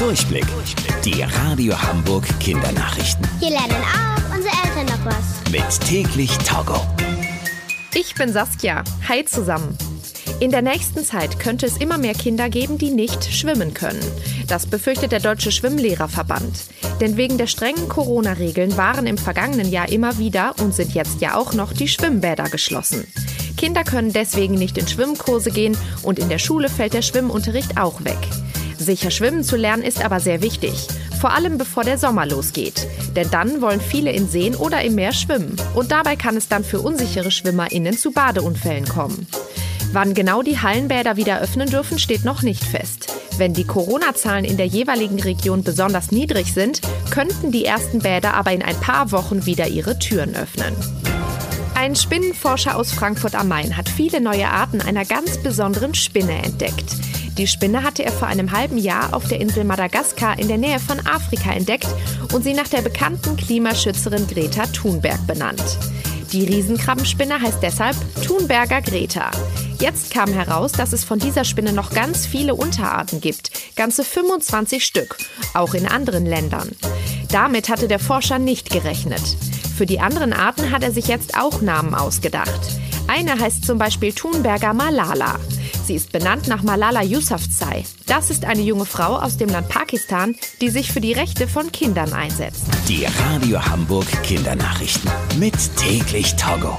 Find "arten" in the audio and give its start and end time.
54.48-54.80, 80.34-80.72